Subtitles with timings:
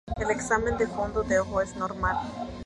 [0.15, 2.17] El examen de fondo de ojo es normal.